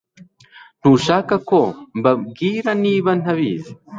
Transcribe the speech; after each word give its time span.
Ntushaka 0.79 1.33
ko 1.49 1.59
mbabwira 1.97 2.69
niba 2.83 3.11
ntabizi 3.21 3.71